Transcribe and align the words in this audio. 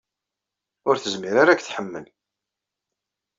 Ur 0.87 0.95
tezmir 0.97 1.35
ara 1.41 1.51
ad 1.53 1.57
k-tḥemmel. 1.59 2.05